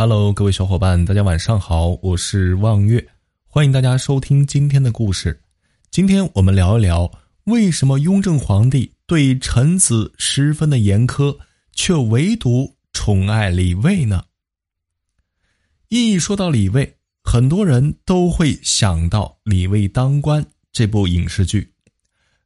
[0.00, 3.04] Hello，各位小伙伴，大家晚上好，我是望月，
[3.48, 5.42] 欢迎大家收听今天的故事。
[5.90, 7.10] 今天我们聊一聊，
[7.46, 11.36] 为什么雍正皇帝对臣子十分的严苛，
[11.72, 14.22] 却唯独宠爱李卫呢？
[15.88, 20.40] 一说到李卫，很多人都会想到《李卫当官》
[20.70, 21.62] 这部影视剧。《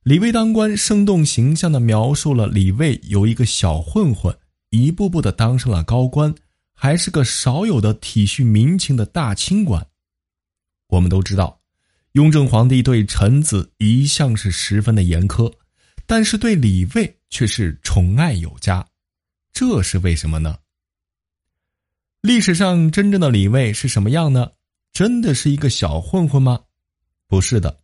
[0.04, 4.34] 李卫当官》生动形象地描述了李卫由一个小混混，
[4.70, 6.34] 一步步地当上了高官。
[6.82, 9.86] 还是个少有的体恤民情的大清官。
[10.88, 11.60] 我们都知道，
[12.14, 15.48] 雍正皇帝对臣子一向是十分的严苛，
[16.06, 18.84] 但是对李卫却是宠爱有加，
[19.52, 20.58] 这是为什么呢？
[22.20, 24.50] 历史上真正的李卫是什么样呢？
[24.92, 26.58] 真的是一个小混混吗？
[27.28, 27.78] 不是的，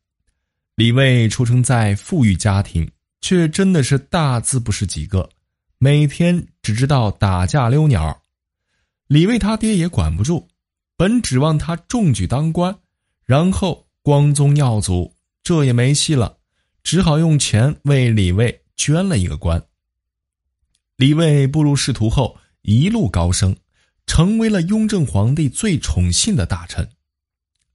[0.74, 5.30] 李卫出生在富裕家庭，却真的是大字不识几个，
[5.78, 8.20] 每天只知道打架溜鸟。
[9.08, 10.46] 李卫他爹也管不住，
[10.94, 12.78] 本指望他中举当官，
[13.24, 16.38] 然后光宗耀祖，这也没戏了，
[16.82, 19.66] 只好用钱为李卫捐了一个官。
[20.96, 23.56] 李卫步入仕途后，一路高升，
[24.06, 26.86] 成为了雍正皇帝最宠信的大臣。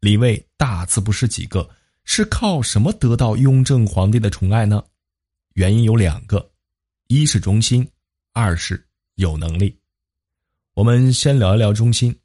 [0.01, 1.67] 李卫大字不识几个，
[2.03, 4.83] 是靠什么得到雍正皇帝的宠爱呢？
[5.53, 6.51] 原因有两个，
[7.07, 7.89] 一是忠心，
[8.33, 9.79] 二是有能力。
[10.75, 12.15] 我们先聊一聊忠心。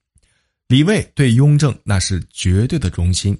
[0.68, 3.38] 李卫对雍正那是绝对的忠心。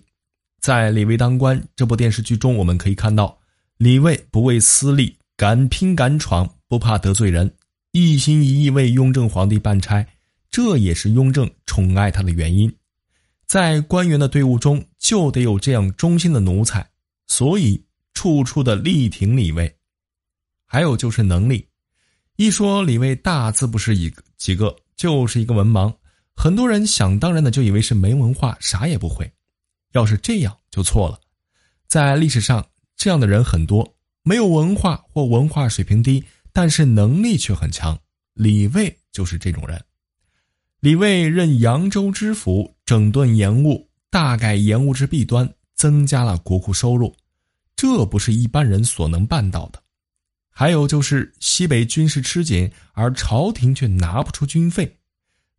[0.60, 3.38] 在《李卫当官》这部电视剧中，我们可以看到，
[3.78, 7.50] 李卫不为私利，敢拼敢闯，不怕得罪人，
[7.92, 10.06] 一心一意为雍正皇帝办差，
[10.50, 12.70] 这也是雍正宠爱他的原因。
[13.46, 16.86] 在官员的队伍中，就得有这样忠心的奴才，
[17.28, 19.74] 所以处处的力挺李卫。
[20.66, 21.66] 还有就是能力，
[22.38, 24.74] 一说李卫大字不识一几个。
[24.96, 25.94] 就是一个文盲，
[26.34, 29.32] 很多人想当然的就以为是没文化，啥也不会。
[29.92, 31.20] 要是这样就错了，
[31.86, 32.66] 在历史上
[32.96, 33.94] 这样的人很多，
[34.24, 37.96] 没有文化或文化水平低，但是能力却很强。
[38.34, 39.80] 李卫就是这种人。
[40.80, 47.14] 李卫任扬州知府，整顿盐务，大改盐务之弊端，增加了国库收入，
[47.76, 49.80] 这不是一般人所能办到的。
[50.58, 54.92] 还有就是西北军事吃紧，而朝廷却拿不出军费。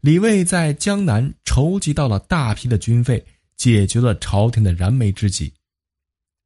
[0.02, 5.54] 李卫在江南筹集到了大批的军费，解决了朝廷的燃眉之急。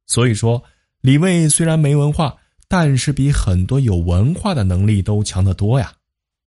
[0.06, 0.62] 所以说，
[1.00, 2.36] 李卫虽然没文化，
[2.68, 5.92] 但是比很多有文化的能力都强得多呀。